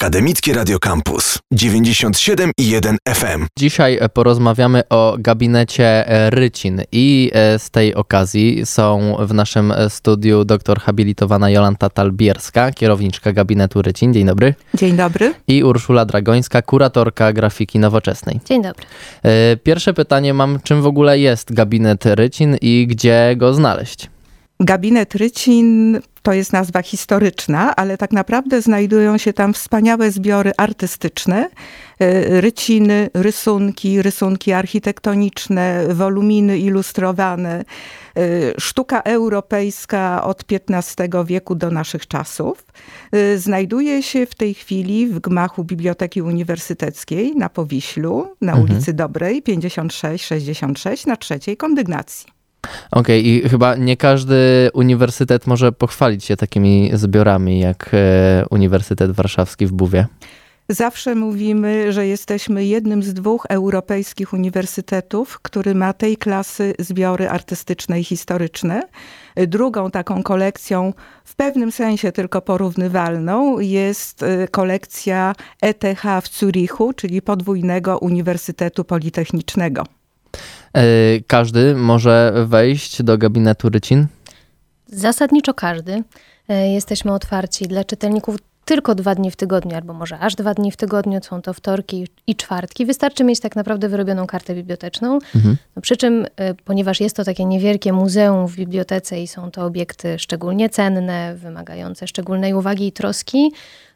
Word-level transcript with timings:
Akademickie 0.00 0.54
Radio 0.54 0.78
Campus 0.78 1.38
97 1.52 2.50
i 2.58 2.70
1 2.70 2.96
FM. 3.08 3.46
Dzisiaj 3.58 3.98
porozmawiamy 4.14 4.82
o 4.88 5.16
gabinecie 5.18 6.04
Rycin 6.30 6.82
i 6.92 7.30
e, 7.34 7.58
z 7.58 7.70
tej 7.70 7.94
okazji 7.94 8.66
są 8.66 9.16
w 9.20 9.34
naszym 9.34 9.72
studiu 9.88 10.44
doktor 10.44 10.80
habilitowana 10.80 11.50
Jolanta 11.50 11.90
Talbierska, 11.90 12.72
kierowniczka 12.72 13.32
gabinetu 13.32 13.82
Rycin. 13.82 14.14
Dzień 14.14 14.26
dobry. 14.26 14.54
Dzień 14.74 14.96
dobry. 14.96 15.34
I 15.48 15.64
Urszula 15.64 16.04
Dragońska, 16.04 16.62
kuratorka 16.62 17.32
grafiki 17.32 17.78
nowoczesnej. 17.78 18.40
Dzień 18.44 18.62
dobry. 18.62 18.86
E, 19.22 19.56
pierwsze 19.56 19.94
pytanie 19.94 20.34
mam, 20.34 20.58
czym 20.62 20.82
w 20.82 20.86
ogóle 20.86 21.18
jest 21.18 21.54
gabinet 21.54 22.06
Rycin 22.06 22.56
i 22.60 22.86
gdzie 22.86 23.34
go 23.36 23.54
znaleźć? 23.54 24.10
Gabinet 24.60 25.14
Rycin 25.14 26.00
to 26.22 26.32
jest 26.32 26.52
nazwa 26.52 26.82
historyczna, 26.82 27.76
ale 27.76 27.98
tak 27.98 28.12
naprawdę 28.12 28.62
znajdują 28.62 29.18
się 29.18 29.32
tam 29.32 29.54
wspaniałe 29.54 30.10
zbiory 30.10 30.52
artystyczne, 30.56 31.48
e, 32.00 32.40
ryciny, 32.40 33.10
rysunki, 33.14 34.02
rysunki 34.02 34.52
architektoniczne, 34.52 35.94
woluminy 35.94 36.58
ilustrowane, 36.58 37.64
e, 38.16 38.60
sztuka 38.60 39.00
europejska 39.00 40.24
od 40.24 40.44
XV 40.50 41.24
wieku 41.24 41.54
do 41.54 41.70
naszych 41.70 42.06
czasów. 42.06 42.66
E, 43.12 43.38
znajduje 43.38 44.02
się 44.02 44.26
w 44.26 44.34
tej 44.34 44.54
chwili 44.54 45.06
w 45.06 45.18
gmachu 45.18 45.64
Biblioteki 45.64 46.22
Uniwersyteckiej 46.22 47.36
na 47.36 47.48
Powiślu, 47.48 48.36
na 48.40 48.52
mhm. 48.52 48.70
ulicy 48.70 48.92
Dobrej 48.92 49.42
56-66 49.42 51.06
na 51.06 51.16
trzeciej 51.16 51.56
kondygnacji. 51.56 52.39
Okej, 52.90 53.20
okay, 53.20 53.20
i 53.20 53.48
chyba 53.48 53.76
nie 53.76 53.96
każdy 53.96 54.70
uniwersytet 54.74 55.46
może 55.46 55.72
pochwalić 55.72 56.24
się 56.24 56.36
takimi 56.36 56.90
zbiorami 56.94 57.60
jak 57.60 57.90
e, 57.92 58.44
Uniwersytet 58.50 59.10
Warszawski 59.10 59.66
w 59.66 59.72
Buwie. 59.72 60.06
Zawsze 60.70 61.14
mówimy, 61.14 61.92
że 61.92 62.06
jesteśmy 62.06 62.64
jednym 62.64 63.02
z 63.02 63.14
dwóch 63.14 63.46
europejskich 63.48 64.32
uniwersytetów, 64.32 65.40
który 65.42 65.74
ma 65.74 65.92
tej 65.92 66.16
klasy 66.16 66.74
zbiory 66.78 67.28
artystyczne 67.28 68.00
i 68.00 68.04
historyczne. 68.04 68.82
Drugą 69.36 69.90
taką 69.90 70.22
kolekcją, 70.22 70.92
w 71.24 71.36
pewnym 71.36 71.72
sensie 71.72 72.12
tylko 72.12 72.40
porównywalną, 72.40 73.58
jest 73.58 74.22
e, 74.22 74.48
kolekcja 74.48 75.34
ETH 75.62 76.04
w 76.22 76.38
Zurichu, 76.38 76.92
czyli 76.92 77.22
podwójnego 77.22 77.98
Uniwersytetu 77.98 78.84
Politechnicznego. 78.84 79.99
E, 80.74 80.82
każdy 81.26 81.74
może 81.74 82.32
wejść 82.46 83.02
do 83.02 83.18
gabinetu 83.18 83.68
Rycin? 83.68 84.06
Zasadniczo 84.86 85.54
każdy. 85.54 86.02
E, 86.48 86.72
jesteśmy 86.72 87.12
otwarci 87.12 87.64
dla 87.64 87.84
czytelników 87.84 88.36
tylko 88.64 88.94
dwa 88.94 89.14
dni 89.14 89.30
w 89.30 89.36
tygodniu, 89.36 89.76
albo 89.76 89.92
może 89.92 90.18
aż 90.18 90.34
dwa 90.34 90.54
dni 90.54 90.72
w 90.72 90.76
tygodniu, 90.76 91.20
są 91.22 91.42
to 91.42 91.54
wtorki 91.54 92.06
i 92.26 92.36
czwartki. 92.36 92.86
Wystarczy 92.86 93.24
mieć 93.24 93.40
tak 93.40 93.56
naprawdę 93.56 93.88
wyrobioną 93.88 94.26
kartę 94.26 94.54
biblioteczną. 94.54 95.18
Mhm. 95.34 95.56
No, 95.76 95.82
przy 95.82 95.96
czym, 95.96 96.26
e, 96.36 96.54
ponieważ 96.54 97.00
jest 97.00 97.16
to 97.16 97.24
takie 97.24 97.44
niewielkie 97.44 97.92
muzeum 97.92 98.46
w 98.46 98.56
bibliotece 98.56 99.22
i 99.22 99.28
są 99.28 99.50
to 99.50 99.64
obiekty 99.64 100.18
szczególnie 100.18 100.68
cenne, 100.68 101.34
wymagające 101.34 102.06
szczególnej 102.06 102.54
uwagi 102.54 102.86
i 102.86 102.92
troski, 102.92 103.52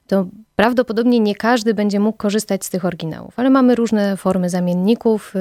to 0.06 0.27
prawdopodobnie 0.56 1.20
nie 1.20 1.34
każdy 1.34 1.74
będzie 1.74 2.00
mógł 2.00 2.19
korzystać 2.19 2.64
z 2.64 2.70
tych 2.70 2.84
oryginałów, 2.84 3.38
ale 3.38 3.50
mamy 3.50 3.74
różne 3.74 4.16
formy 4.16 4.50
zamienników, 4.50 5.36
y, 5.36 5.41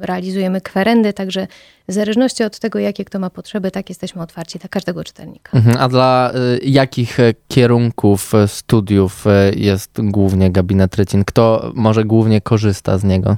realizujemy 0.00 0.60
kwerendy, 0.60 1.12
także 1.12 1.46
w 1.88 1.92
zależności 1.92 2.44
od 2.44 2.58
tego, 2.58 2.78
jakie 2.78 3.04
kto 3.04 3.18
ma 3.18 3.30
potrzeby, 3.30 3.70
tak 3.70 3.88
jesteśmy 3.88 4.22
otwarci 4.22 4.58
dla 4.58 4.68
każdego 4.68 5.04
czytelnika. 5.04 5.58
Mhm. 5.58 5.76
A 5.80 5.88
dla 5.88 6.32
y, 6.34 6.64
jakich 6.64 7.20
e, 7.20 7.34
kierunków 7.48 8.34
e, 8.34 8.48
studiów 8.48 9.26
e, 9.26 9.52
jest 9.56 9.90
głównie 9.98 10.50
gabinet 10.50 10.94
Rycin? 10.96 11.24
Kto 11.24 11.72
może 11.74 12.04
głównie 12.04 12.40
korzysta 12.40 12.98
z 12.98 13.04
niego? 13.04 13.36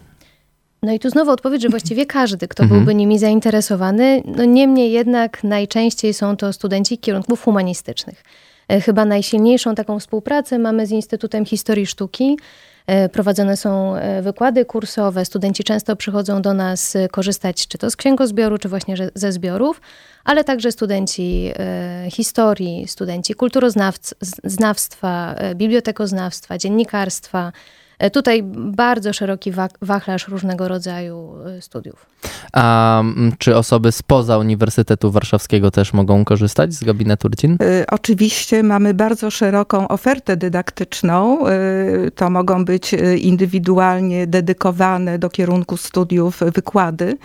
No 0.83 0.93
i 0.93 0.99
tu 0.99 1.11
znowu 1.11 1.31
odpowiedź, 1.31 1.63
że 1.63 1.69
właściwie 1.69 2.07
każdy, 2.07 2.49
kto 2.49 2.63
mhm. 2.63 2.81
byłby 2.81 2.95
nimi 2.95 3.19
zainteresowany. 3.19 4.23
No 4.37 4.45
niemniej 4.45 4.93
jednak 4.93 5.45
najczęściej 5.45 6.15
są 6.15 6.37
to 6.37 6.53
studenci 6.53 6.99
kierunków 6.99 7.43
humanistycznych. 7.43 8.25
E, 8.69 8.81
chyba 8.81 9.05
najsilniejszą 9.05 9.75
taką 9.75 9.99
współpracę 9.99 10.59
mamy 10.59 10.87
z 10.87 10.91
Instytutem 10.91 11.45
Historii 11.45 11.87
Sztuki. 11.87 12.39
E, 12.87 13.09
prowadzone 13.09 13.57
są 13.57 13.97
e, 13.97 14.23
wykłady 14.23 14.65
kursowe. 14.65 15.25
Studenci 15.25 15.65
często 15.65 15.97
przychodzą 15.97 16.43
do 16.43 16.55
nas 16.55 16.97
korzystać 17.11 17.69
czy 17.69 17.79
to 17.79 17.91
z 17.91 17.97
księgozbioru, 17.97 18.59
czy 18.59 18.69
właśnie 18.69 18.97
ze 19.15 19.33
zbiorów, 19.33 19.81
ale 20.25 20.45
także 20.45 20.73
studenci 20.73 21.53
historii, 22.11 22.89
studenci 22.89 23.35
kulturoznawstwa, 23.35 25.35
bibliotekoznawstwa, 25.55 26.59
dziennikarstwa, 26.59 27.53
tutaj 28.13 28.43
bardzo 28.57 29.13
szeroki 29.13 29.53
wachlarz 29.83 30.29
różnego 30.29 30.69
rodzaju 30.69 31.35
e, 31.47 31.63
studiów. 31.63 32.07
A 32.53 33.03
czy 33.39 33.57
osoby 33.57 33.93
spoza 33.93 34.39
Uniwersytetu 34.39 35.11
Warszawskiego 35.11 35.71
też 35.71 35.93
mogą 35.93 36.25
korzystać 36.25 36.75
z 36.75 36.85
gabinetu 36.85 37.29
Rycin? 37.29 37.59
E, 37.61 37.85
oczywiście 37.91 38.63
mamy 38.63 38.95
bardzo 38.95 39.31
szeroką 39.31 39.89
ofertę 39.89 40.37
dydaktyczną. 40.37 41.39
To 42.15 42.31
mogą 42.31 42.65
być 42.65 42.93
indywidualnie 43.19 44.27
dedykowane 44.27 45.19
do 45.19 45.31
kierunku 45.31 45.77
studiów 45.77 46.41
wykłady. 46.55 47.19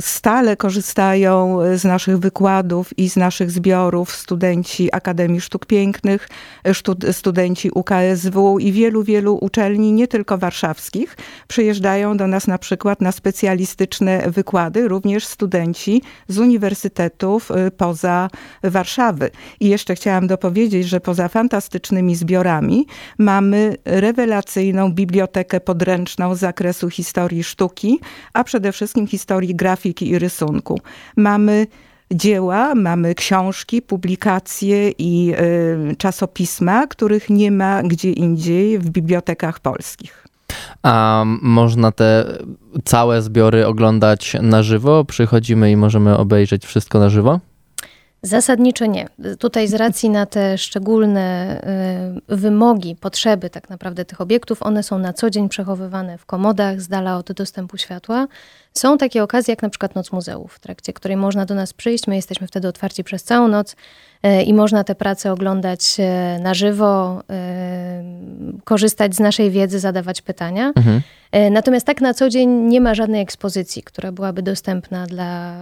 Stale 0.00 0.56
korzystają 0.56 1.58
z 1.76 1.84
naszych 1.84 2.18
wykładów 2.18 2.98
i 2.98 3.10
z 3.10 3.16
naszych 3.16 3.50
zbiorów 3.50 4.12
studenci 4.12 4.88
Akademii 4.94 5.40
Sztuk 5.40 5.66
Pięknych, 5.66 6.28
studenci 7.12 7.70
UKSW 7.70 8.58
i 8.58 8.72
wielu, 8.72 9.02
wielu 9.02 9.38
uczestników 9.40 9.57
uczelni, 9.58 9.92
nie 9.92 10.08
tylko 10.08 10.38
warszawskich, 10.38 11.16
przyjeżdżają 11.48 12.16
do 12.16 12.26
nas 12.26 12.46
na 12.46 12.58
przykład 12.58 13.00
na 13.00 13.12
specjalistyczne 13.12 14.30
wykłady, 14.30 14.88
również 14.88 15.26
studenci 15.26 16.02
z 16.28 16.38
uniwersytetów 16.38 17.50
y, 17.50 17.70
poza 17.70 18.30
Warszawy. 18.62 19.30
I 19.60 19.68
jeszcze 19.68 19.94
chciałam 19.94 20.26
dopowiedzieć, 20.26 20.88
że 20.88 21.00
poza 21.00 21.28
fantastycznymi 21.28 22.14
zbiorami 22.14 22.86
mamy 23.18 23.76
rewelacyjną 23.84 24.92
bibliotekę 24.92 25.60
podręczną 25.60 26.34
z 26.34 26.38
zakresu 26.38 26.90
historii 26.90 27.44
sztuki, 27.44 28.00
a 28.32 28.44
przede 28.44 28.72
wszystkim 28.72 29.06
historii 29.06 29.54
grafiki 29.54 30.08
i 30.08 30.18
rysunku. 30.18 30.80
Mamy 31.16 31.66
dzieła, 32.12 32.74
mamy 32.74 33.14
książki, 33.14 33.82
publikacje 33.82 34.90
i 34.90 35.34
y, 35.92 35.96
czasopisma, 35.96 36.86
których 36.86 37.30
nie 37.30 37.50
ma 37.50 37.82
gdzie 37.82 38.12
indziej 38.12 38.78
w 38.78 38.90
bibliotekach 38.90 39.60
polskich. 39.60 40.24
A 40.82 41.24
można 41.42 41.92
te 41.92 42.24
całe 42.84 43.22
zbiory 43.22 43.66
oglądać 43.66 44.36
na 44.42 44.62
żywo? 44.62 45.04
Przychodzimy 45.04 45.70
i 45.70 45.76
możemy 45.76 46.16
obejrzeć 46.16 46.66
wszystko 46.66 46.98
na 46.98 47.08
żywo? 47.08 47.40
Zasadniczo 48.22 48.86
nie. 48.86 49.08
Tutaj 49.38 49.68
z 49.68 49.74
racji 49.74 50.10
na 50.10 50.26
te 50.26 50.58
szczególne 50.58 51.60
y, 52.30 52.36
wymogi, 52.36 52.96
potrzeby 52.96 53.50
tak 53.50 53.70
naprawdę 53.70 54.04
tych 54.04 54.20
obiektów, 54.20 54.62
one 54.62 54.82
są 54.82 54.98
na 54.98 55.12
co 55.12 55.30
dzień 55.30 55.48
przechowywane 55.48 56.18
w 56.18 56.26
komodach 56.26 56.80
z 56.80 56.88
dala 56.88 57.16
od 57.16 57.32
dostępu 57.32 57.76
światła. 57.76 58.26
Są 58.74 58.98
takie 58.98 59.22
okazje 59.22 59.52
jak 59.52 59.62
na 59.62 59.68
przykład 59.68 59.94
Noc 59.94 60.12
Muzeów, 60.12 60.54
w 60.54 60.58
trakcie 60.58 60.92
której 60.92 61.16
można 61.16 61.46
do 61.46 61.54
nas 61.54 61.72
przyjść. 61.72 62.06
My 62.06 62.16
jesteśmy 62.16 62.46
wtedy 62.46 62.68
otwarci 62.68 63.04
przez 63.04 63.24
całą 63.24 63.48
noc 63.48 63.76
y, 64.26 64.42
i 64.42 64.54
można 64.54 64.84
te 64.84 64.94
prace 64.94 65.32
oglądać 65.32 65.96
y, 65.98 66.42
na 66.42 66.54
żywo, 66.54 67.22
korzystać 68.64 69.14
z 69.14 69.20
naszej 69.20 69.50
wiedzy, 69.50 69.80
zadawać 69.80 70.22
pytania. 70.22 70.72
Mhm. 70.76 71.02
Natomiast 71.50 71.86
tak 71.86 72.00
na 72.00 72.14
co 72.14 72.28
dzień 72.28 72.50
nie 72.50 72.80
ma 72.80 72.94
żadnej 72.94 73.22
ekspozycji, 73.22 73.82
która 73.82 74.12
byłaby 74.12 74.42
dostępna 74.42 75.06
dla 75.06 75.54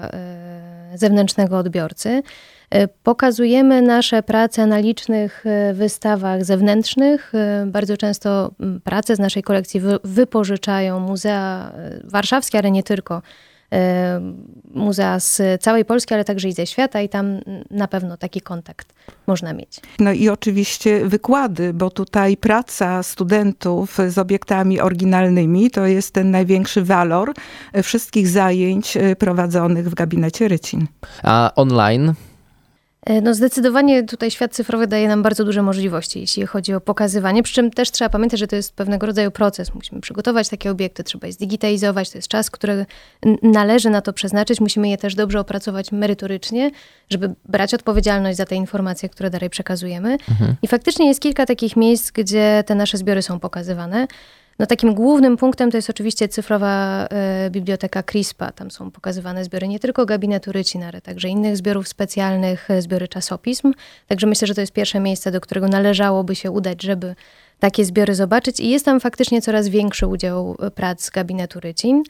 zewnętrznego 0.94 1.58
odbiorcy. 1.58 2.22
E, 2.70 2.88
pokazujemy 2.88 3.82
nasze 3.82 4.22
prace 4.22 4.66
na 4.66 4.78
licznych 4.78 5.44
e, 5.46 5.74
wystawach 5.74 6.44
zewnętrznych. 6.44 7.32
E, 7.34 7.66
bardzo 7.66 7.96
często 7.96 8.50
prace 8.84 9.16
z 9.16 9.18
naszej 9.18 9.42
kolekcji 9.42 9.80
wypożyczają 10.04 11.00
muzea 11.00 11.72
warszawskie, 12.04 12.58
ale 12.58 12.70
nie 12.70 12.82
tylko. 12.82 13.22
Muzea 14.74 15.20
z 15.20 15.42
całej 15.62 15.84
Polski, 15.84 16.14
ale 16.14 16.24
także 16.24 16.48
i 16.48 16.52
ze 16.52 16.66
świata, 16.66 17.00
i 17.00 17.08
tam 17.08 17.40
na 17.70 17.88
pewno 17.88 18.16
taki 18.16 18.40
kontakt 18.40 18.94
można 19.26 19.52
mieć. 19.52 19.80
No 19.98 20.12
i 20.12 20.28
oczywiście 20.28 21.04
wykłady, 21.04 21.72
bo 21.74 21.90
tutaj 21.90 22.36
praca 22.36 23.02
studentów 23.02 23.98
z 24.08 24.18
obiektami 24.18 24.80
oryginalnymi 24.80 25.70
to 25.70 25.86
jest 25.86 26.14
ten 26.14 26.30
największy 26.30 26.82
walor 26.82 27.34
wszystkich 27.82 28.28
zajęć 28.28 28.98
prowadzonych 29.18 29.90
w 29.90 29.94
gabinecie 29.94 30.48
Rycin. 30.48 30.86
A 31.22 31.52
online 31.56 32.14
no 33.22 33.34
zdecydowanie 33.34 34.04
tutaj 34.04 34.30
świat 34.30 34.52
cyfrowy 34.52 34.86
daje 34.86 35.08
nam 35.08 35.22
bardzo 35.22 35.44
duże 35.44 35.62
możliwości, 35.62 36.20
jeśli 36.20 36.46
chodzi 36.46 36.74
o 36.74 36.80
pokazywanie, 36.80 37.42
przy 37.42 37.54
czym 37.54 37.70
też 37.70 37.90
trzeba 37.90 38.08
pamiętać, 38.08 38.40
że 38.40 38.46
to 38.46 38.56
jest 38.56 38.74
pewnego 38.74 39.06
rodzaju 39.06 39.30
proces. 39.30 39.74
Musimy 39.74 40.00
przygotować 40.00 40.48
takie 40.48 40.70
obiekty, 40.70 41.04
trzeba 41.04 41.26
je 41.26 41.32
zdigitalizować, 41.32 42.10
to 42.10 42.18
jest 42.18 42.28
czas, 42.28 42.50
który 42.50 42.86
należy 43.42 43.90
na 43.90 44.00
to 44.00 44.12
przeznaczyć. 44.12 44.60
Musimy 44.60 44.88
je 44.88 44.98
też 44.98 45.14
dobrze 45.14 45.40
opracować 45.40 45.92
merytorycznie, 45.92 46.70
żeby 47.10 47.34
brać 47.44 47.74
odpowiedzialność 47.74 48.36
za 48.36 48.46
te 48.46 48.54
informacje, 48.54 49.08
które 49.08 49.30
dalej 49.30 49.50
przekazujemy. 49.50 50.12
Mhm. 50.30 50.56
I 50.62 50.68
faktycznie 50.68 51.08
jest 51.08 51.20
kilka 51.20 51.46
takich 51.46 51.76
miejsc, 51.76 52.10
gdzie 52.10 52.64
te 52.66 52.74
nasze 52.74 52.98
zbiory 52.98 53.22
są 53.22 53.40
pokazywane. 53.40 54.06
No 54.58 54.66
takim 54.66 54.94
głównym 54.94 55.36
punktem 55.36 55.70
to 55.70 55.76
jest 55.78 55.90
oczywiście 55.90 56.28
cyfrowa 56.28 57.06
e, 57.10 57.50
biblioteka 57.50 58.02
CRISPA. 58.02 58.52
Tam 58.52 58.70
są 58.70 58.90
pokazywane 58.90 59.44
zbiory 59.44 59.68
nie 59.68 59.80
tylko 59.80 60.06
gabinetu 60.06 60.52
Rycin, 60.52 60.82
ale 60.82 61.00
także 61.00 61.28
innych 61.28 61.56
zbiorów 61.56 61.88
specjalnych, 61.88 62.70
e, 62.70 62.82
zbiory 62.82 63.08
czasopism. 63.08 63.72
Także 64.06 64.26
myślę, 64.26 64.48
że 64.48 64.54
to 64.54 64.60
jest 64.60 64.72
pierwsze 64.72 65.00
miejsce, 65.00 65.30
do 65.30 65.40
którego 65.40 65.68
należałoby 65.68 66.34
się 66.34 66.50
udać, 66.50 66.82
żeby 66.82 67.14
takie 67.58 67.84
zbiory 67.84 68.14
zobaczyć. 68.14 68.60
I 68.60 68.70
jest 68.70 68.84
tam 68.84 69.00
faktycznie 69.00 69.42
coraz 69.42 69.68
większy 69.68 70.06
udział 70.06 70.56
e, 70.60 70.70
prac 70.70 71.10
gabinetu 71.10 71.60
Rycin. 71.60 72.02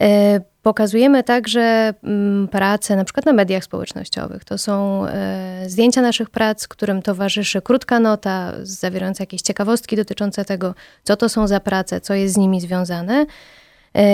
E, 0.00 0.40
pokazujemy 0.62 1.22
także 1.22 1.94
mm, 2.04 2.48
pracę 2.48 2.96
na 2.96 3.04
przykład 3.04 3.26
na 3.26 3.32
mediach 3.32 3.64
społecznościowych. 3.64 4.44
To 4.44 4.58
są 4.58 5.06
e, 5.06 5.64
zdjęcia 5.66 6.02
naszych 6.02 6.30
prac, 6.30 6.68
którym 6.68 7.02
towarzyszy 7.02 7.62
krótka 7.62 8.00
nota 8.00 8.52
zawierająca 8.62 9.22
jakieś 9.22 9.42
ciekawostki 9.42 9.96
dotyczące 9.96 10.44
tego, 10.44 10.74
co 11.02 11.16
to 11.16 11.28
są 11.28 11.46
za 11.46 11.60
prace, 11.60 12.00
co 12.00 12.14
jest 12.14 12.34
z 12.34 12.36
nimi 12.36 12.60
związane. 12.60 13.26
E, 13.96 14.04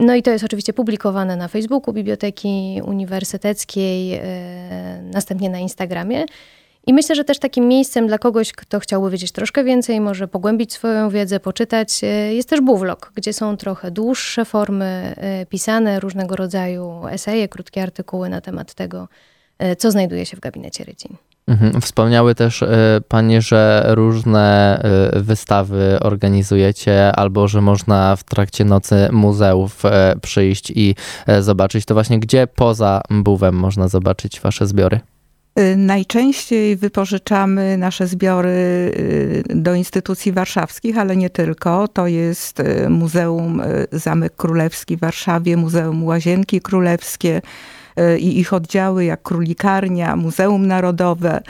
no 0.00 0.14
i 0.14 0.22
to 0.22 0.30
jest 0.30 0.44
oczywiście 0.44 0.72
publikowane 0.72 1.36
na 1.36 1.48
Facebooku 1.48 1.94
Biblioteki 1.94 2.80
Uniwersyteckiej, 2.84 4.20
następnie 5.02 5.50
na 5.50 5.58
Instagramie. 5.58 6.24
I 6.86 6.94
myślę, 6.94 7.16
że 7.16 7.24
też 7.24 7.38
takim 7.38 7.68
miejscem 7.68 8.06
dla 8.06 8.18
kogoś, 8.18 8.52
kto 8.52 8.80
chciałby 8.80 9.10
wiedzieć 9.10 9.32
troszkę 9.32 9.64
więcej, 9.64 10.00
może 10.00 10.28
pogłębić 10.28 10.72
swoją 10.72 11.10
wiedzę, 11.10 11.40
poczytać, 11.40 12.04
e, 12.04 12.34
jest 12.34 12.48
też 12.48 12.60
Buwlog, 12.60 13.12
gdzie 13.14 13.32
są 13.32 13.56
trochę 13.56 13.90
dłuższe 13.90 14.44
formy 14.44 15.14
e, 15.16 15.46
pisane, 15.46 16.00
różnego 16.00 16.36
rodzaju 16.36 17.06
eseje, 17.10 17.48
krótkie 17.48 17.82
artykuły 17.82 18.28
na 18.28 18.40
temat 18.40 18.74
tego, 18.74 19.08
e, 19.58 19.76
co 19.76 19.90
znajduje 19.90 20.26
się 20.26 20.36
w 20.36 20.40
gabinecie 20.40 20.84
Rycin. 20.84 21.16
Mhm. 21.48 21.80
Wspomniały 21.80 22.34
też 22.34 22.64
Panie, 23.08 23.42
że 23.42 23.84
różne 23.88 24.80
wystawy 25.12 25.98
organizujecie, 26.00 27.12
albo 27.12 27.48
że 27.48 27.60
można 27.60 28.16
w 28.16 28.24
trakcie 28.24 28.64
nocy 28.64 29.08
muzeów 29.12 29.82
przyjść 30.22 30.70
i 30.70 30.94
zobaczyć. 31.40 31.84
To 31.84 31.94
właśnie 31.94 32.18
gdzie 32.20 32.46
poza 32.46 33.00
Buwem 33.10 33.54
można 33.54 33.88
zobaczyć 33.88 34.40
Wasze 34.40 34.66
zbiory? 34.66 35.00
Y, 35.58 35.76
najczęściej 35.76 36.76
wypożyczamy 36.76 37.76
nasze 37.76 38.06
zbiory 38.06 38.48
y, 38.48 39.42
do 39.48 39.74
instytucji 39.74 40.32
warszawskich, 40.32 40.98
ale 40.98 41.16
nie 41.16 41.30
tylko. 41.30 41.88
To 41.88 42.06
jest 42.06 42.60
y, 42.60 42.90
Muzeum 42.90 43.62
Zamek 43.92 44.36
Królewski 44.36 44.96
w 44.96 45.00
Warszawie, 45.00 45.56
Muzeum 45.56 46.04
Łazienki 46.04 46.60
Królewskie, 46.60 47.42
i 48.18 48.38
ich 48.38 48.52
oddziały, 48.52 49.04
jak 49.04 49.22
Królikarnia, 49.22 50.16
Muzeum 50.16 50.66
Narodowe. 50.66 51.40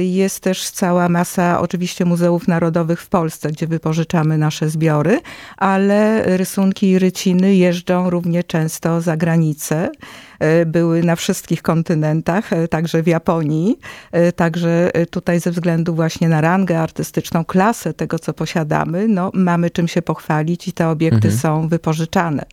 Jest 0.00 0.40
też 0.40 0.70
cała 0.70 1.08
masa 1.08 1.60
oczywiście 1.60 2.04
muzeów 2.04 2.48
narodowych 2.48 3.00
w 3.00 3.08
Polsce, 3.08 3.48
gdzie 3.48 3.66
wypożyczamy 3.66 4.38
nasze 4.38 4.70
zbiory, 4.70 5.20
ale 5.56 6.22
rysunki 6.36 6.90
i 6.90 6.98
ryciny 6.98 7.54
jeżdżą 7.54 8.10
równie 8.10 8.44
często 8.44 9.00
za 9.00 9.16
granicę. 9.16 9.90
E, 10.38 10.66
były 10.66 11.02
na 11.02 11.16
wszystkich 11.16 11.62
kontynentach, 11.62 12.52
e, 12.52 12.68
także 12.68 13.02
w 13.02 13.06
Japonii. 13.06 13.78
E, 14.12 14.32
także 14.32 14.90
tutaj 15.10 15.40
ze 15.40 15.50
względu 15.50 15.94
właśnie 15.94 16.28
na 16.28 16.40
rangę 16.40 16.80
artystyczną, 16.80 17.44
klasę 17.44 17.94
tego, 17.94 18.18
co 18.18 18.32
posiadamy, 18.32 19.08
no, 19.08 19.30
mamy 19.34 19.70
czym 19.70 19.88
się 19.88 20.02
pochwalić 20.02 20.68
i 20.68 20.72
te 20.72 20.88
obiekty 20.88 21.28
mhm. 21.28 21.36
są 21.36 21.68
wypożyczane. 21.68 22.44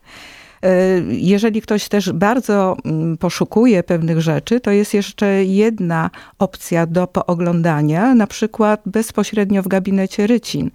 Jeżeli 1.08 1.62
ktoś 1.62 1.90
też 1.90 2.12
bardzo 2.12 2.78
mm, 2.86 3.18
poszukuje 3.18 3.84
pewnych 3.84 4.22
rzeczy, 4.22 4.60
to 4.60 4.72
jest 4.72 4.94
jeszcze 4.94 5.46
jedna 5.46 6.10
opcja 6.40 6.86
do 6.86 7.08
pooglądania, 7.08 8.16
na 8.16 8.28
przykład 8.28 8.82
bezpośrednio 8.86 9.64
w 9.64 9.68
gabinecie 9.68 10.28
Rycin. 10.28 10.72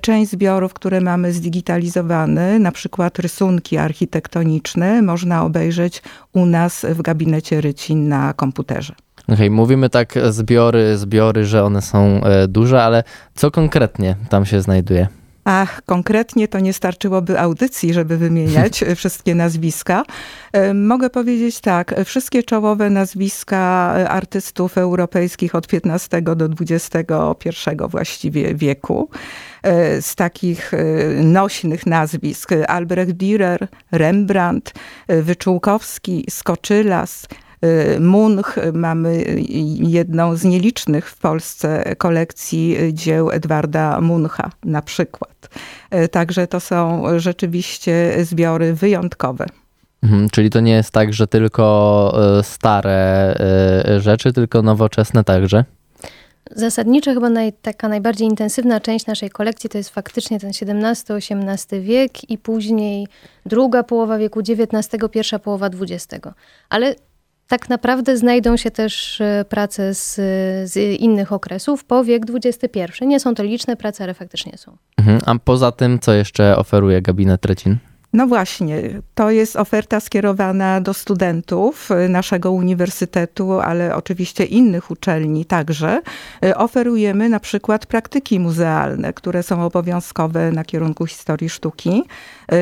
Część 0.00 0.30
zbiorów, 0.30 0.74
które 0.74 1.00
mamy 1.00 1.32
zdigitalizowane, 1.32 2.58
na 2.58 2.72
przykład 2.72 3.18
rysunki 3.18 3.76
architektoniczne, 3.76 5.02
można 5.02 5.44
obejrzeć 5.44 6.02
u 6.32 6.46
nas 6.46 6.86
w 6.88 7.02
gabinecie 7.02 7.60
Rycin 7.60 8.08
na 8.08 8.32
komputerze. 8.32 8.94
Okay, 9.28 9.50
mówimy 9.50 9.90
tak 9.90 10.14
zbiory, 10.30 10.98
zbiory, 10.98 11.44
że 11.44 11.64
one 11.64 11.82
są 11.82 12.20
e, 12.24 12.48
duże, 12.48 12.82
ale 12.82 13.04
co 13.34 13.50
konkretnie 13.50 14.16
tam 14.28 14.46
się 14.46 14.60
znajduje? 14.60 15.08
A 15.48 15.66
konkretnie 15.86 16.48
to 16.48 16.60
nie 16.60 16.72
starczyłoby 16.72 17.40
audycji, 17.40 17.92
żeby 17.92 18.16
wymieniać 18.16 18.84
wszystkie 18.96 19.34
nazwiska. 19.34 20.04
E, 20.52 20.74
mogę 20.74 21.10
powiedzieć 21.10 21.60
tak, 21.60 21.94
wszystkie 22.04 22.42
czołowe 22.42 22.90
nazwiska 22.90 23.58
artystów 24.08 24.78
europejskich 24.78 25.54
od 25.54 25.66
XV 25.72 26.22
do 26.22 26.48
XXI 26.60 26.98
właściwie 27.88 28.54
wieku. 28.54 29.10
E, 29.62 30.02
z 30.02 30.14
takich 30.14 30.74
e, 30.74 30.84
nośnych 31.22 31.86
nazwisk 31.86 32.50
Albrecht 32.68 33.12
Dürer, 33.12 33.66
Rembrandt, 33.92 34.72
Wyczółkowski, 35.08 36.24
Skoczylas, 36.30 37.26
Munch. 38.00 38.56
Mamy 38.72 39.24
jedną 39.80 40.36
z 40.36 40.44
nielicznych 40.44 41.10
w 41.10 41.18
Polsce 41.18 41.96
kolekcji 41.96 42.76
dzieł 42.92 43.30
Edwarda 43.30 44.00
Muncha 44.00 44.50
na 44.64 44.82
przykład. 44.82 45.48
Y, 45.94 46.08
także 46.08 46.46
to 46.46 46.60
są 46.60 47.02
rzeczywiście 47.16 48.24
zbiory 48.24 48.74
wyjątkowe. 48.74 49.46
Mhm, 50.02 50.30
czyli 50.30 50.50
to 50.50 50.60
nie 50.60 50.72
jest 50.72 50.90
tak, 50.90 51.12
że 51.12 51.26
tylko 51.26 52.38
y, 52.40 52.42
stare 52.42 53.34
rzeczy, 53.98 54.32
tylko 54.32 54.62
nowoczesne 54.62 55.24
także? 55.24 55.64
Zasadniczo 56.56 57.14
chyba 57.14 57.30
naj, 57.30 57.52
taka 57.52 57.88
najbardziej 57.88 58.28
intensywna 58.28 58.80
część 58.80 59.06
naszej 59.06 59.30
kolekcji 59.30 59.70
to 59.70 59.78
jest 59.78 59.90
faktycznie 59.90 60.40
ten 60.40 60.50
XVII-XVIII 60.50 61.82
wiek 61.82 62.30
i 62.30 62.38
później 62.38 63.06
druga 63.46 63.82
połowa 63.82 64.18
wieku 64.18 64.40
XIX, 64.40 64.88
pierwsza 65.12 65.38
połowa 65.38 65.66
XX. 65.66 66.26
Ale 66.68 66.94
tak 67.48 67.68
naprawdę 67.68 68.16
znajdą 68.16 68.56
się 68.56 68.70
też 68.70 69.20
e, 69.20 69.44
prace 69.48 69.94
z, 69.94 70.14
z 70.70 70.76
innych 71.00 71.32
okresów 71.32 71.84
po 71.84 72.04
wiek 72.04 72.22
XXI. 72.34 73.06
Nie 73.06 73.20
są 73.20 73.34
to 73.34 73.42
liczne 73.42 73.76
prace, 73.76 74.04
ale 74.04 74.14
faktycznie 74.14 74.58
są. 74.58 74.76
Mhm. 74.98 75.20
A 75.26 75.34
poza 75.44 75.72
tym, 75.72 75.98
co 75.98 76.12
jeszcze 76.12 76.56
oferuje 76.56 77.02
gabinet 77.02 77.40
Trecin? 77.40 77.76
No 78.12 78.26
właśnie, 78.26 78.82
to 79.14 79.30
jest 79.30 79.56
oferta 79.56 80.00
skierowana 80.00 80.80
do 80.80 80.94
studentów 80.94 81.88
naszego 82.08 82.52
uniwersytetu, 82.52 83.52
ale 83.52 83.96
oczywiście 83.96 84.44
innych 84.44 84.90
uczelni 84.90 85.44
także. 85.44 86.00
Oferujemy 86.56 87.28
na 87.28 87.40
przykład 87.40 87.86
praktyki 87.86 88.40
muzealne, 88.40 89.12
które 89.12 89.42
są 89.42 89.64
obowiązkowe 89.64 90.52
na 90.52 90.64
kierunku 90.64 91.06
historii 91.06 91.48
sztuki 91.48 92.02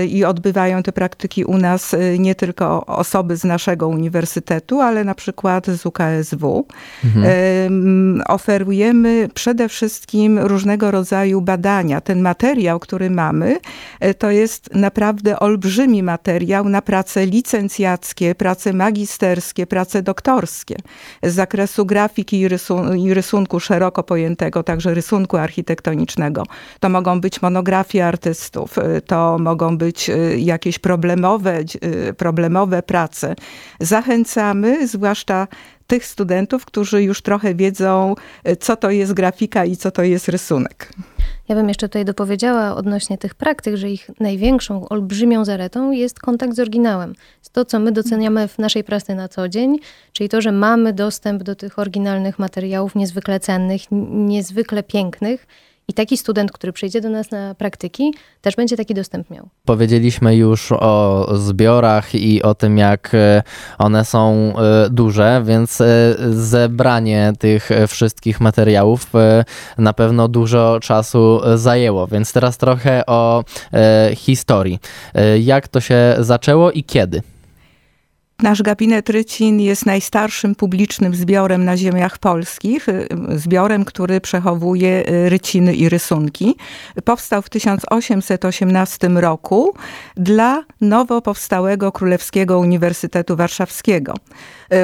i 0.08 0.24
odbywają 0.24 0.82
te 0.82 0.92
praktyki 0.92 1.44
u 1.44 1.58
nas 1.58 1.96
nie 2.18 2.34
tylko 2.34 2.86
osoby 2.86 3.36
z 3.36 3.44
naszego 3.44 3.88
uniwersytetu, 3.88 4.80
ale 4.80 5.04
na 5.04 5.14
przykład 5.14 5.66
z 5.66 5.86
UKSW. 5.86 6.66
Mhm. 7.04 8.22
Oferujemy 8.28 9.28
przede 9.34 9.68
wszystkim 9.68 10.38
różnego 10.38 10.90
rodzaju 10.90 11.40
badania. 11.40 12.00
Ten 12.00 12.20
materiał, 12.20 12.80
który 12.80 13.10
mamy, 13.10 13.58
to 14.18 14.30
jest 14.30 14.74
naprawdę 14.74 15.35
olbrzymi 15.40 16.02
materiał 16.02 16.68
na 16.68 16.82
prace 16.82 17.26
licencjackie, 17.26 18.34
prace 18.34 18.72
magisterskie, 18.72 19.66
prace 19.66 20.02
doktorskie 20.02 20.76
z 21.22 21.34
zakresu 21.34 21.86
grafiki 21.86 22.40
i, 22.40 22.48
rysun 22.48 22.98
i 22.98 23.14
rysunku 23.14 23.60
szeroko 23.60 24.02
pojętego, 24.02 24.62
także 24.62 24.94
rysunku 24.94 25.36
architektonicznego. 25.36 26.42
To 26.80 26.88
mogą 26.88 27.20
być 27.20 27.42
monografie 27.42 28.06
artystów, 28.06 28.78
y, 28.78 29.00
to 29.00 29.38
mogą 29.38 29.78
być 29.78 30.10
y, 30.10 30.38
jakieś 30.38 30.78
problemowe, 30.78 31.60
y, 31.84 32.14
problemowe 32.14 32.82
prace. 32.82 33.36
Zachęcamy, 33.80 34.88
zwłaszcza 34.88 35.48
tych 35.86 36.06
studentów, 36.06 36.64
którzy 36.64 37.02
już 37.02 37.22
trochę 37.22 37.54
wiedzą, 37.54 38.14
co 38.60 38.76
to 38.76 38.90
jest 38.90 39.12
grafika 39.12 39.64
i 39.64 39.76
co 39.76 39.90
to 39.90 40.02
jest 40.02 40.28
rysunek. 40.28 40.92
Ja 41.48 41.54
bym 41.54 41.68
jeszcze 41.68 41.88
tutaj 41.88 42.04
dopowiedziała 42.04 42.76
odnośnie 42.76 43.18
tych 43.18 43.34
praktyk, 43.34 43.76
że 43.76 43.90
ich 43.90 44.10
największą, 44.20 44.88
olbrzymią 44.88 45.44
zaletą 45.44 45.90
jest 45.90 46.18
kontakt 46.20 46.54
z 46.54 46.58
oryginałem. 46.58 47.14
Jest 47.38 47.52
to, 47.52 47.64
co 47.64 47.78
my 47.78 47.92
doceniamy 47.92 48.48
w 48.48 48.58
naszej 48.58 48.84
pracy 48.84 49.14
na 49.14 49.28
co 49.28 49.48
dzień, 49.48 49.78
czyli 50.12 50.28
to, 50.28 50.40
że 50.40 50.52
mamy 50.52 50.92
dostęp 50.92 51.42
do 51.42 51.54
tych 51.54 51.78
oryginalnych 51.78 52.38
materiałów 52.38 52.94
niezwykle 52.94 53.40
cennych, 53.40 53.82
niezwykle 54.10 54.82
pięknych 54.82 55.46
I 55.88 55.92
taki 55.94 56.16
student, 56.16 56.52
który 56.52 56.72
przyjdzie 56.72 57.00
do 57.00 57.10
nas 57.10 57.30
na 57.30 57.54
praktyki, 57.54 58.14
też 58.42 58.56
będzie 58.56 58.76
taki 58.76 58.94
dostęp 58.94 59.30
miał. 59.30 59.48
Powiedzieliśmy 59.64 60.36
już 60.36 60.72
o 60.72 61.28
zbiorach 61.34 62.14
i 62.14 62.42
o 62.42 62.54
tym, 62.54 62.78
jak 62.78 63.14
e, 63.14 63.42
one 63.78 64.04
są 64.04 64.52
e, 64.56 64.90
duże, 64.90 65.42
więc 65.44 65.82
zebranie 66.30 67.32
tych 67.38 67.70
wszystkich 67.88 68.40
materiałów 68.40 69.12
na 69.78 69.92
pewno 69.92 70.28
dużo 70.28 70.80
czasu 70.80 71.40
zajęło. 71.54 72.06
Więc 72.06 72.32
teraz 72.32 72.58
trochę 72.58 73.06
o 73.06 73.44
historii. 74.14 74.78
Jak 75.40 75.68
to 75.68 75.80
się 75.80 76.14
zaczęło 76.18 76.70
i 76.70 76.84
kiedy? 76.84 77.22
Nasz 78.42 78.62
gabinet 78.62 79.10
Rycin 79.10 79.60
jest 79.60 79.86
najstarszym 79.86 80.54
publicznym 80.54 81.14
zbiorem 81.14 81.64
na 81.64 81.76
ziemiach 81.76 82.18
polskich, 82.18 82.88
y, 82.88 83.08
zbiorem, 83.34 83.84
który 83.84 84.20
przechowuje 84.20 85.08
y, 85.10 85.28
ryciny 85.28 85.74
i 85.74 85.88
rysunki. 85.88 86.56
Powstał 87.04 87.42
w 87.42 87.48
1818 87.48 89.08
roku 89.08 89.74
dla 90.16 90.64
nowo 90.80 91.22
powstałego 91.22 91.92
Królewskiego 91.92 92.58
Uniwersytetu 92.58 93.36
Warszawskiego. 93.36 94.14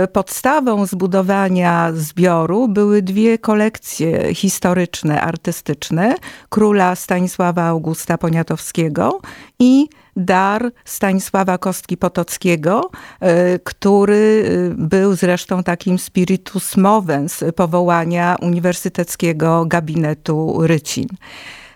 Y, 0.05 0.09
podstawą 0.09 0.87
zbudowania 0.87 1.91
zbioru 1.95 2.69
były 2.69 3.03
dwie 3.03 3.39
kolekcje 3.39 4.35
historyczne, 4.35 5.21
artystyczne 5.21 6.15
króla 6.49 6.95
Stanisława 6.95 7.63
Augusta 7.63 8.19
Poniatowskiego 8.19 9.21
i 9.59 9.89
dar 10.17 10.71
Stanisława 10.85 11.59
Kostki 11.59 11.97
Potockiego, 11.97 12.91
e, 13.21 13.59
który 13.59 14.45
e, 14.47 14.75
był 14.75 15.15
zresztą 15.17 15.63
takim 15.63 15.99
spiritus 15.99 16.77
movens 16.77 17.45
powołania 17.57 18.37
Uniwersyteckiego 18.41 19.65
Gabinetu 19.67 20.59
Rycin. 20.67 21.07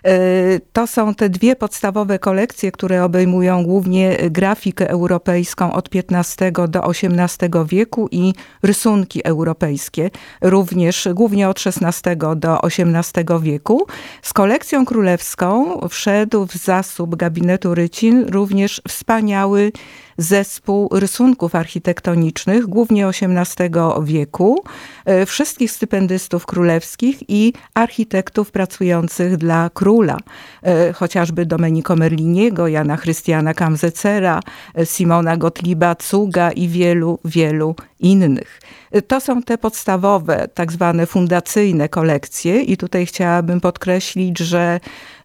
E, 0.07 0.59
to 0.73 0.87
są 0.87 1.15
te 1.15 1.29
dwie 1.29 1.55
podstawowe 1.55 2.19
kolekcje, 2.19 2.71
które 2.71 3.03
obejmują 3.03 3.63
głównie 3.63 4.17
grafikę 4.29 4.89
europejską 4.89 5.73
od 5.73 5.89
XV 5.95 6.51
do 6.67 6.83
XVIII 6.83 7.49
wieku 7.65 8.07
i 8.11 8.33
rysunki 8.63 9.21
europejskie, 9.23 10.09
również 10.41 11.07
głównie 11.13 11.49
od 11.49 11.63
XVI 11.67 12.17
do 12.35 12.63
XVIII 12.63 13.41
wieku. 13.41 13.87
Z 14.21 14.33
kolekcją 14.33 14.85
królewską 14.85 15.79
wszedł 15.89 16.45
w 16.45 16.53
zasób 16.53 17.15
gabinetu 17.15 17.75
Rycin 17.75 18.25
również 18.29 18.81
wspaniały 18.87 19.71
zespół 20.17 20.89
rysunków 20.91 21.55
architektonicznych, 21.55 22.65
głównie 22.65 23.07
XVIII 23.07 23.69
wieku, 24.03 24.63
e, 25.05 25.25
wszystkich 25.25 25.71
stypendystów 25.71 26.45
królewskich 26.45 27.17
i 27.27 27.53
architektów 27.73 28.51
pracujących 28.51 29.37
dla 29.37 29.69
króla, 29.73 30.17
e, 30.63 30.93
chociażby 30.93 31.45
Domenico 31.45 31.95
Merliniego, 31.95 32.67
Jana 32.67 32.97
Chrystiana 32.97 33.53
Kamzecera, 33.53 34.39
e, 34.75 34.85
Simona 34.85 35.37
Gottlieba 35.37 35.95
Cuga 35.95 36.51
i 36.51 36.67
wielu, 36.67 37.19
wielu 37.25 37.75
innych. 37.99 38.61
To 39.07 39.21
są 39.21 39.43
te 39.43 39.57
podstawowe, 39.57 40.47
tak 40.53 40.71
zwane 40.71 41.05
fundacyjne 41.05 41.89
kolekcje 41.89 42.61
i 42.61 42.77
tutaj 42.77 43.05
chciałabym 43.05 43.61
podkreślić, 43.61 44.39
że 44.39 44.79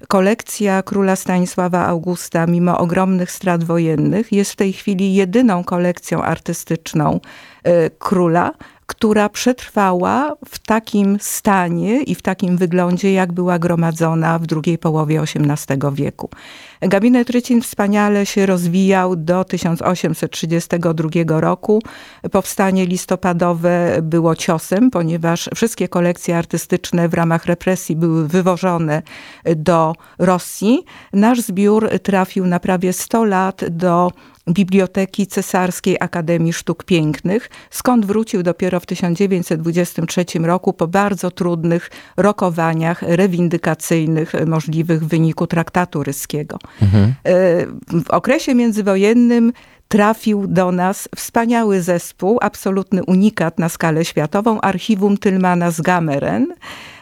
kolekcja 0.08 0.82
króla 0.82 1.16
Stanisława 1.16 1.86
Augusta, 1.86 2.46
mimo 2.46 2.78
ogromnych 2.78 3.30
strat 3.30 3.64
wojennych, 3.64 4.32
jest 4.32 4.52
w 4.52 4.56
tej 4.56 4.72
chwili 4.72 5.14
jedyną 5.14 5.64
kolekcją 5.64 6.22
artystyczną 6.22 7.20
y, 7.66 7.90
króla, 7.98 8.52
która 8.86 9.28
przetrwała 9.28 10.36
w 10.48 10.58
takim 10.58 11.18
stanie 11.20 12.02
i 12.02 12.14
w 12.14 12.22
takim 12.22 12.56
wyglądzie, 12.56 13.12
jak 13.12 13.32
była 13.32 13.58
gromadzona 13.58 14.38
w 14.38 14.46
drugiej 14.46 14.78
połowie 14.78 15.20
XVIII 15.20 15.78
wieku. 15.92 16.30
Gabinet 16.80 17.30
Rycin 17.30 17.62
wspaniale 17.62 18.26
się 18.26 18.46
rozwijał 18.46 19.16
do 19.16 19.44
1832 19.44 21.40
roku. 21.40 21.82
Powstanie 22.30 22.86
listopadowe 22.86 23.98
było 24.02 24.36
ciosem, 24.36 24.90
ponieważ 24.90 25.50
wszystkie 25.54 25.88
kolekcje 25.88 26.38
artystyczne 26.38 27.08
w 27.08 27.14
ramach 27.14 27.46
represji 27.46 27.96
były 27.96 28.28
wywożone 28.28 29.02
do 29.56 29.94
Rosji. 30.18 30.84
Nasz 31.12 31.40
zbiór 31.40 31.88
trafił 32.02 32.46
na 32.46 32.60
prawie 32.60 32.92
100 32.92 33.24
lat 33.24 33.64
do 33.70 34.10
Biblioteki 34.48 35.26
Cesarskiej 35.26 35.96
Akademii 36.00 36.52
Sztuk 36.52 36.84
Pięknych, 36.84 37.50
skąd 37.70 38.06
wrócił 38.06 38.42
dopiero 38.42 38.80
w 38.80 38.86
1923 38.86 40.24
roku 40.38 40.72
po 40.72 40.88
bardzo 40.88 41.30
trudnych 41.30 41.90
rokowaniach 42.16 43.02
rewindykacyjnych 43.02 44.32
możliwych 44.46 45.04
w 45.04 45.08
wyniku 45.08 45.46
traktatu 45.46 46.02
ryskiego. 46.02 46.58
Mhm. 46.82 47.14
W 48.04 48.10
okresie 48.10 48.54
międzywojennym 48.54 49.52
trafił 49.92 50.46
do 50.46 50.72
nas 50.72 51.08
wspaniały 51.16 51.82
zespół, 51.82 52.38
absolutny 52.40 53.04
unikat 53.04 53.58
na 53.58 53.68
skalę 53.68 54.04
światową, 54.04 54.60
archiwum 54.60 55.18
Tylmana 55.18 55.70
z 55.70 55.80
Gameren, 55.80 56.54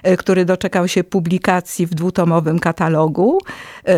e, 0.02 0.16
który 0.16 0.44
doczekał 0.44 0.88
się 0.88 1.04
publikacji 1.04 1.86
w 1.86 1.94
dwutomowym 1.94 2.58
katalogu. 2.58 3.38
E, 3.84 3.94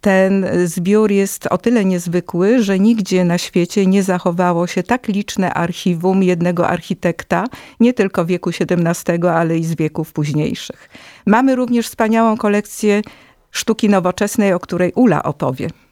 ten 0.00 0.46
zbiór 0.64 1.10
jest 1.10 1.46
o 1.46 1.58
tyle 1.58 1.84
niezwykły, 1.84 2.62
że 2.62 2.78
nigdzie 2.78 3.24
na 3.24 3.38
świecie 3.38 3.86
nie 3.86 4.02
zachowało 4.02 4.66
się 4.66 4.82
tak 4.82 5.08
liczne 5.08 5.54
archiwum 5.54 6.22
jednego 6.22 6.68
architekta, 6.68 7.44
nie 7.80 7.94
tylko 7.94 8.24
wieku 8.24 8.50
XVII, 8.50 9.28
ale 9.28 9.58
i 9.58 9.64
z 9.64 9.74
wieków 9.74 10.12
późniejszych. 10.12 10.88
Mamy 11.26 11.56
również 11.56 11.88
wspaniałą 11.88 12.36
kolekcję 12.36 13.02
sztuki 13.50 13.88
nowoczesnej, 13.88 14.52
o 14.52 14.60
której 14.60 14.92
Ula 14.94 15.22
opowie. 15.22 15.83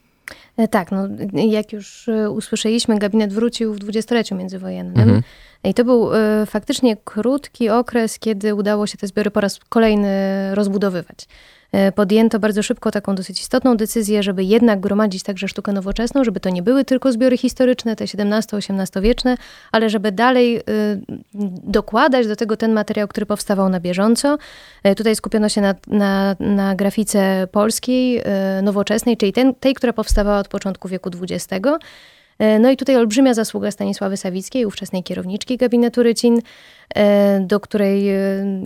E, 0.57 0.69
tak, 0.69 0.91
no, 0.93 1.09
jak 1.33 1.73
już 1.73 2.09
e, 2.09 2.31
usłyszeliśmy, 2.31 2.99
gabinet 2.99 3.33
wrócił 3.33 3.75
w 3.75 3.79
dwudziestoleciu 3.79 4.35
międzywojennym. 4.35 5.03
Mhm. 5.03 5.23
I 5.65 5.75
to 5.75 5.85
był 5.85 6.15
y, 6.15 6.47
faktycznie 6.47 6.97
krótki 6.97 7.71
okres, 7.71 8.19
kiedy 8.19 8.55
udało 8.55 8.87
się 8.87 8.99
te 8.99 9.07
zbiory 9.07 9.31
po 9.31 9.41
raz 9.41 9.59
kolejny 9.69 10.09
rozbudowywać. 10.55 11.29
E, 11.73 11.93
podjęto 11.93 12.39
bardzo 12.39 12.63
szybko 12.63 12.91
taką 12.91 13.15
dosyć 13.15 13.41
istotną 13.41 13.77
decyzję, 13.77 14.23
żeby 14.23 14.45
jednak 14.45 14.81
gromadzić 14.81 15.23
także 15.23 15.49
sztukę 15.49 15.73
nowoczesną, 15.73 16.25
żeby 16.25 16.41
to 16.41 16.51
nie 16.51 16.63
były 16.63 16.85
tylko 16.85 17.13
zbiory 17.13 17.37
historyczne, 17.37 17.97
te 17.97 18.05
XVII-XVIII 18.05 19.03
wieczne, 19.03 19.37
ale 19.73 19.91
żeby 19.91 20.13
dalej 20.13 20.57
y, 20.57 20.63
dokładać 21.65 22.27
do 22.27 22.37
tego 22.37 22.57
ten 22.57 22.73
materiał, 22.73 23.09
który 23.09 23.27
powstawał 23.27 23.69
na 23.69 23.81
bieżąco. 23.81 24.39
E, 24.83 24.95
tutaj 24.95 25.17
skupiono 25.17 25.49
się 25.49 25.61
na, 25.61 25.75
na, 25.87 26.37
na 26.41 26.75
grafice 26.75 27.49
polskiej, 27.53 28.21
y, 28.59 28.63
nowoczesnej, 28.63 29.17
czyli 29.17 29.33
ten, 29.33 29.55
tej, 29.55 29.75
która 29.75 29.93
powstawała 29.93 30.39
od 30.39 30.49
początku 30.49 30.89
wieku 30.89 31.11
XX. 31.23 31.49
E, 32.43 32.59
no 32.59 32.71
i 32.71 32.77
tutaj 32.77 32.97
olbrzymia 32.97 33.35
zasługa 33.35 33.71
Stanisławy 33.71 34.17
Sawickiej, 34.17 34.67
ówczesnej 34.67 35.03
kierowniczki 35.03 35.57
gabinetu 35.57 36.03
Rycin, 36.03 36.41
e, 36.95 37.41
do 37.41 37.61
której 37.61 38.11
e, 38.11 38.19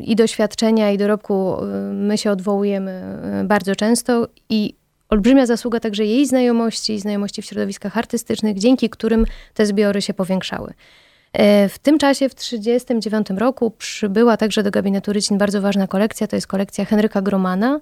i 0.05 0.17
doświadczenia, 0.17 0.91
i 0.91 0.99
dorobku 0.99 1.57
my 1.93 2.19
się 2.19 2.31
odwołujemy 2.31 3.03
bardzo 3.45 3.77
często 3.77 4.29
i 4.49 4.75
olbrzymia 5.09 5.47
zasługa 5.47 5.81
także 5.81 6.05
jej 6.05 6.27
znajomości, 6.27 6.99
znajomości 6.99 7.43
w 7.43 7.45
środowiskach 7.45 7.99
artystycznych, 7.99 8.59
dzięki 8.59 8.91
którym 8.91 9.27
te 9.55 9.67
zbiory 9.67 10.03
się 10.03 10.15
powiększały. 10.15 10.73
W 11.69 11.79
tym 11.83 11.99
czasie, 11.99 12.29
w 12.29 12.35
1939 12.35 13.41
roku, 13.41 13.71
przybyła 13.71 14.37
także 14.37 14.63
do 14.63 14.71
gabinetu 14.71 15.13
Rycin 15.13 15.39
bardzo 15.39 15.61
ważna 15.61 15.87
kolekcja, 15.87 16.27
to 16.27 16.37
jest 16.37 16.47
kolekcja 16.47 16.85
Henryka 16.85 17.23
Gromana, 17.23 17.81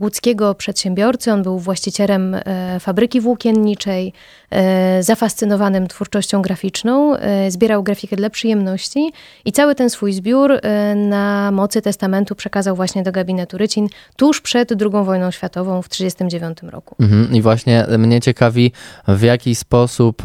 łódzkiego 0.00 0.54
przedsiębiorcy. 0.54 1.32
On 1.32 1.42
był 1.42 1.58
właścicielem 1.58 2.34
e, 2.34 2.80
fabryki 2.80 3.20
włókienniczej, 3.20 4.12
e, 4.50 5.02
zafascynowanym 5.02 5.88
twórczością 5.88 6.42
graficzną. 6.42 7.16
E, 7.16 7.50
zbierał 7.50 7.82
grafikę 7.82 8.16
dla 8.16 8.30
przyjemności 8.30 9.12
i 9.44 9.52
cały 9.52 9.74
ten 9.74 9.90
swój 9.90 10.12
zbiór 10.12 10.60
na 10.96 11.50
mocy 11.52 11.82
testamentu 11.82 12.34
przekazał 12.34 12.76
właśnie 12.76 13.02
do 13.02 13.12
gabinetu 13.12 13.58
Rycin 13.58 13.88
tuż 14.16 14.40
przed 14.40 14.72
II 14.72 15.04
wojną 15.04 15.30
światową 15.30 15.82
w 15.82 15.88
1939 15.88 16.72
roku. 16.72 16.96
Mhm. 17.00 17.34
I 17.34 17.42
właśnie 17.42 17.86
mnie 17.98 18.20
ciekawi, 18.20 18.72
w 19.08 19.22
jaki 19.22 19.54
sposób 19.54 20.22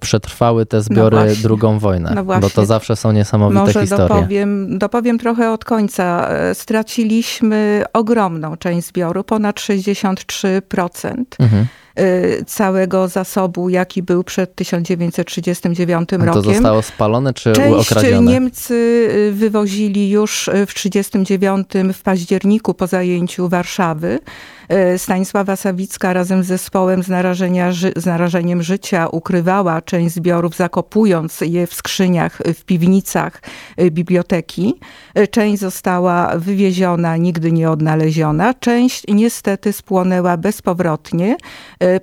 przetrwały 0.00 0.66
te 0.66 0.82
zbiory 0.82 1.16
no 1.16 1.42
drugą 1.42 1.78
wojnę, 1.78 2.12
no 2.14 2.24
bo 2.24 2.50
to 2.50 2.66
zawsze 2.66 2.96
są 2.96 3.12
niesamowite 3.12 3.60
Może 3.60 3.80
historie. 3.80 4.08
Dopowiem, 4.08 4.78
dopowiem 4.78 5.18
trochę 5.18 5.52
od 5.52 5.64
końca. 5.64 6.28
Straciliśmy 6.54 7.71
ogromną 7.92 8.56
część 8.56 8.86
zbioru, 8.86 9.24
ponad 9.24 9.60
63%. 9.60 11.14
Mhm. 11.38 11.66
Y, 11.98 12.44
całego 12.46 13.08
zasobu, 13.08 13.68
jaki 13.68 14.02
był 14.02 14.24
przed 14.24 14.54
1939 14.54 16.08
To 16.08 16.16
rokiem. 16.18 16.42
zostało 16.42 16.82
spalone 16.82 17.34
czy 17.34 17.52
Część 17.52 17.92
okradzione? 17.92 18.32
Niemcy 18.32 18.74
y, 18.74 19.32
wywozili 19.32 20.10
już 20.10 20.50
w 20.66 20.74
1939 20.74 21.68
w 21.94 22.02
październiku 22.02 22.74
po 22.74 22.86
zajęciu 22.86 23.48
Warszawy. 23.48 24.18
Y, 24.94 24.98
Stanisława 24.98 25.56
Sawicka 25.56 26.12
razem 26.12 26.42
z 26.42 26.46
zespołem 26.46 27.02
z, 27.02 27.08
narażenia, 27.08 27.72
z 27.96 28.06
narażeniem 28.06 28.62
życia 28.62 29.08
ukrywała 29.08 29.82
część 29.82 30.14
zbiorów, 30.14 30.56
zakopując 30.56 31.40
je 31.40 31.66
w 31.66 31.74
skrzyniach 31.74 32.38
w 32.54 32.64
piwnicach 32.64 33.42
biblioteki. 33.90 34.74
Część 35.30 35.60
została 35.60 36.32
wywieziona, 36.38 37.16
nigdy 37.16 37.52
nie 37.52 37.70
odnaleziona. 37.70 38.54
Część 38.54 39.02
niestety 39.08 39.72
spłonęła 39.72 40.36
bezpowrotnie 40.36 41.36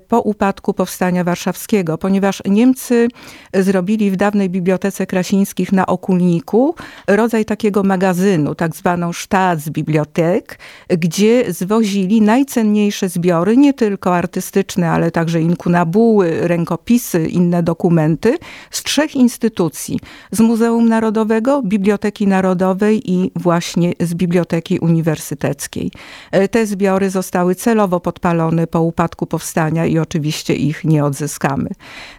po 0.08 0.22
upadku 0.22 0.74
Powstania 0.74 1.24
Warszawskiego, 1.24 1.98
ponieważ 1.98 2.42
Niemcy 2.46 3.08
zrobili 3.54 4.12
w 4.12 4.16
dawnej 4.16 4.50
Bibliotece 4.50 5.06
Krasińskich 5.08 5.72
na 5.72 5.86
Okulniku 5.86 6.76
rodzaj 7.08 7.46
takiego 7.46 7.84
magazynu, 7.84 8.56
tak 8.56 8.76
zwaną 8.76 9.14
Staatsbibliothek, 9.14 10.60
gdzie 10.90 11.54
zwozili 11.54 12.22
najcenniejsze 12.22 13.10
zbiory, 13.10 13.58
nie 13.58 13.74
tylko 13.74 14.16
artystyczne, 14.16 14.92
ale 14.92 15.12
także 15.12 15.42
inkunabuły, 15.42 16.48
rękopisy, 16.48 17.28
inne 17.28 17.64
dokumenty 17.64 18.38
z 18.72 18.84
trzech 18.84 19.16
instytucji. 19.16 20.00
Z 20.32 20.40
Muzeum 20.40 20.90
Narodowego, 20.90 21.62
Biblioteki 21.62 22.28
Narodowej 22.28 23.12
i 23.12 23.32
właśnie 23.36 23.94
z 24.00 24.14
Biblioteki 24.14 24.80
Uniwersyteckiej. 24.80 25.92
E, 26.32 26.48
Te 26.48 26.66
zbiory 26.66 27.10
zostały 27.10 27.56
celowo 27.56 28.00
podpalone 28.00 28.68
po 28.68 28.82
upadku 28.82 29.26
powstania 29.26 29.69
i 29.86 30.00
oczywiście 30.00 30.56
ich 30.56 30.84
nie 30.84 31.06
odzyskamy. 31.06 31.70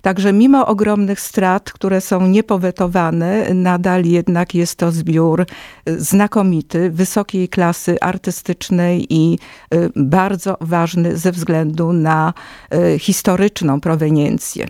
Także 0.02 0.33
mimo 0.33 0.66
ogromnych 0.66 1.21
strat, 1.21 1.73
które 1.73 2.00
są 2.00 2.26
niepowetowane, 2.26 3.54
nadal 3.54 4.04
jednak 4.04 4.54
jest 4.54 4.76
to 4.78 4.92
zbiór 4.92 5.47
y, 5.88 6.00
znakomity, 6.00 6.90
wysokiej 6.90 7.49
klasy 7.49 8.00
artystycznej 8.00 9.07
i 9.14 9.38
y, 9.75 9.90
bardzo 9.97 10.57
ważny 10.61 11.16
ze 11.16 11.33
względu 11.33 11.92
na 11.92 12.33
y, 12.75 12.99
historyczną 12.99 13.80
proweniencję. 13.80 14.66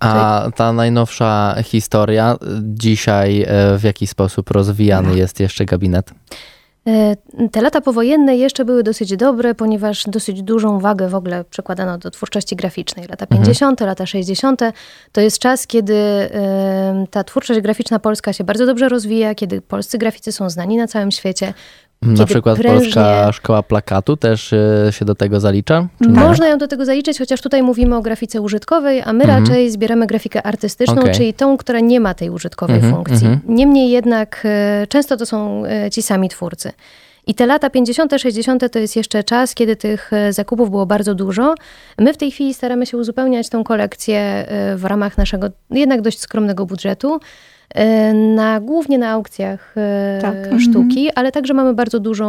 A 0.00 0.50
ta 0.56 0.72
najnowsza 0.72 1.54
historia, 1.64 2.36
dzisiaj 2.62 3.46
w 3.78 3.82
jaki 3.82 4.06
sposób 4.06 4.50
rozwijany 4.50 5.16
jest 5.16 5.40
jeszcze 5.40 5.64
gabinet? 5.64 6.10
E, 6.88 7.16
Te 7.52 7.62
lata 7.62 7.80
powojenne 7.80 8.36
jeszcze 8.36 8.64
były 8.64 8.82
dosyć 8.82 9.16
dobre, 9.16 9.54
ponieważ 9.54 10.04
dosyć 10.04 10.42
dużą 10.42 10.80
wagę 10.80 11.08
w 11.08 11.14
ogóle 11.14 11.44
przekładano 11.44 11.98
do 11.98 12.10
twórczości 12.10 12.56
graficznej. 12.56 13.06
Lata 13.08 13.26
50., 13.26 13.80
lata 13.80 14.06
60. 14.06 14.60
to 15.12 15.20
jest 15.20 15.38
czas, 15.38 15.66
kiedy 15.66 15.94
ta 17.10 17.24
twórczość 17.24 17.60
graficzna 17.60 17.98
polska 17.98 18.32
się 18.32 18.44
bardzo 18.44 18.66
dobrze 18.66 18.88
rozwija, 18.88 19.34
kiedy 19.34 19.60
polscy 19.60 19.98
graficy 19.98 20.32
są 20.32 20.50
znani 20.50 20.76
na 20.76 20.86
całym 20.86 21.10
świecie. 21.10 21.54
Na 22.02 22.26
przykład 22.26 22.58
prężnie- 22.58 22.78
Polska 22.80 23.32
Szkoła 23.32 23.62
Plakatu 23.62 24.16
też 24.16 24.52
y, 24.52 24.88
się 24.90 25.04
do 25.04 25.14
tego 25.14 25.40
zalicza? 25.40 25.86
Można 26.00 26.48
ją 26.48 26.58
do 26.58 26.68
tego 26.68 26.84
zaliczyć, 26.84 27.18
chociaż 27.18 27.40
tutaj 27.40 27.62
mówimy 27.62 27.96
o 27.96 28.02
grafice 28.02 28.40
użytkowej, 28.40 29.02
a 29.04 29.12
my 29.12 29.24
raczej 29.24 29.70
zbieramy 29.70 30.06
grafikę 30.06 30.42
artystyczną, 30.42 30.92
Mhm. 30.92 31.04
Okej. 31.08 31.16
czyli 31.18 31.34
tą, 31.34 31.56
która 31.56 31.80
nie 31.80 32.00
ma 32.00 32.14
tej 32.14 32.30
użytkowej 32.30 32.76
Mhm, 32.76 32.94
funkcji. 32.94 33.26
mhm. 33.26 33.40
Niemniej 33.56 33.90
jednak 33.90 34.40
e, 34.44 34.86
często 34.88 35.16
to 35.16 35.26
są 35.26 35.64
e, 35.66 35.90
ci 35.90 36.02
sami 36.02 36.28
twórcy. 36.28 36.72
I 37.26 37.34
te 37.34 37.46
lata 37.46 37.70
50., 37.70 38.12
60. 38.18 38.68
to 38.72 38.78
jest 38.78 38.96
jeszcze 38.96 39.24
czas, 39.24 39.54
kiedy 39.54 39.76
tych 39.76 40.12
e, 40.12 40.32
zakupów 40.32 40.70
było 40.70 40.86
bardzo 40.86 41.14
dużo. 41.14 41.54
My 41.98 42.12
w 42.12 42.16
tej 42.16 42.30
chwili 42.30 42.54
staramy 42.54 42.86
się 42.86 42.96
uzupełniać 42.96 43.48
tą 43.48 43.64
kolekcję 43.64 44.18
e, 44.20 44.76
w 44.76 44.84
ramach 44.84 45.18
naszego 45.18 45.46
jednak 45.70 46.00
dość 46.02 46.20
skromnego 46.20 46.66
budżetu. 46.66 47.20
E, 47.74 48.12
Na, 48.14 48.60
głównie 48.60 48.98
na 48.98 49.10
aukcjach 49.10 49.74
e, 49.76 50.18
Tak. 50.22 50.36
sztuki, 50.60 51.10
ale 51.14 51.32
także 51.32 51.54
mamy 51.54 51.74
bardzo 51.74 52.00
dużą 52.00 52.28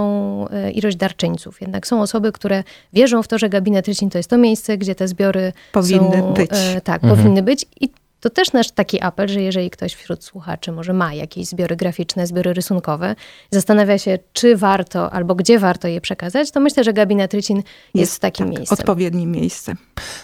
e, 0.52 0.72
ilość 0.72 0.98
darczyńców. 0.98 1.62
Jednak 1.62 1.88
są 1.88 2.02
osoby, 2.02 2.32
które 2.32 2.64
wierzą 2.94 3.24
w 3.24 3.28
to, 3.28 3.38
że 3.38 3.50
gabinet 3.50 3.88
Rycin 3.88 4.10
to 4.10 4.18
jest 4.20 4.30
to 4.30 4.38
miejsce, 4.38 4.78
gdzie 4.78 4.96
te 4.96 5.08
zbiory 5.08 5.54
Powinny 5.72 6.18
są, 6.20 6.34
być. 6.34 6.50
Tak, 6.84 7.04
Mhm. 7.04 7.18
powinny 7.22 7.44
być. 7.44 7.66
I 7.82 7.90
to 8.20 8.30
też 8.30 8.54
nasz 8.54 8.72
taki 8.72 9.02
apel, 9.02 9.28
że 9.28 9.42
jeżeli 9.42 9.70
ktoś 9.70 9.94
wśród 9.94 10.24
słuchaczy 10.24 10.72
może 10.72 10.94
ma 10.94 11.14
jakieś 11.14 11.48
zbiory 11.48 11.76
graficzne, 11.76 12.28
zbiory 12.28 12.54
rysunkowe, 12.54 13.16
zastanawia 13.52 13.98
się, 13.98 14.20
czy 14.34 14.58
warto 14.58 15.14
albo 15.14 15.36
gdzie 15.36 15.60
warto 15.60 15.88
je 15.88 16.02
przekazać, 16.02 16.52
to 16.52 16.60
myślę, 16.60 16.84
że 16.84 16.94
gabinet 16.94 17.34
Rycin 17.34 17.64
jest, 17.94 18.20
takim 18.20 18.46
tak, 18.46 18.58
miejscem. 18.58 18.78
Odpowiednim 18.80 19.32
miejscem. 19.32 19.78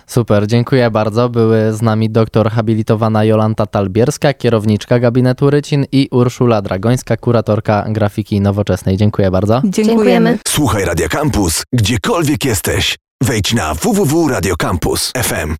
Super, 0.07 0.47
dziękuję 0.47 0.91
bardzo. 0.91 1.29
Były 1.29 1.73
z 1.73 1.81
nami 1.81 2.09
doktor 2.09 2.51
habilitowana 2.51 3.23
Jolanta 3.23 3.65
Talbierska, 3.65 4.33
kierowniczka 4.33 4.99
gabinetu 4.99 5.49
Rycin 5.49 5.85
i 5.91 6.07
Urszula 6.11 6.61
Dragońska, 6.61 7.17
kuratorka 7.17 7.85
grafiki 7.89 8.41
nowoczesnej. 8.41 8.97
Dziękuję 8.97 9.31
bardzo. 9.31 9.61
Dziękujemy. 9.63 9.85
Dziękujemy. 9.85 10.37
Słuchaj 10.47 10.85
Radio 10.85 11.09
Campus, 11.09 11.63
gdziekolwiek 11.73 12.45
jesteś. 12.45 12.95
Wejdź 13.23 13.53
na 13.53 13.73
www.radiocampus.fm. 13.73 15.55